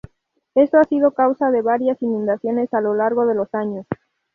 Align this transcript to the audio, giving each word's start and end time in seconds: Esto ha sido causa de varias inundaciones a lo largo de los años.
Esto 0.55 0.79
ha 0.79 0.83
sido 0.85 1.11
causa 1.13 1.51
de 1.51 1.61
varias 1.61 2.01
inundaciones 2.01 2.73
a 2.73 2.81
lo 2.81 2.95
largo 2.95 3.27
de 3.27 3.35
los 3.35 3.53
años. 3.53 3.85